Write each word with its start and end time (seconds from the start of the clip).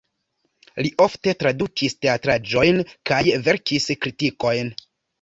Li 0.85 0.91
ofte 1.05 1.35
tradukis 1.43 1.97
teatraĵojn 2.07 2.83
kaj 3.13 3.23
verkis 3.51 3.91
kritikojn. 4.03 4.79